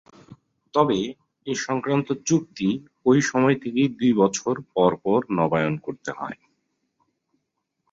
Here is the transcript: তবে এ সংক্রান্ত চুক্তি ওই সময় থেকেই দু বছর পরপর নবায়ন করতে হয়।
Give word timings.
তবে 0.73 0.99
এ 1.47 1.53
সংক্রান্ত 1.61 2.07
চুক্তি 2.25 2.69
ওই 3.05 3.19
সময় 3.21 3.55
থেকেই 3.55 3.89
দু 3.91 4.07
বছর 4.15 4.53
পরপর 4.75 5.19
নবায়ন 5.37 5.75
করতে 5.77 6.11
হয়। 6.11 6.37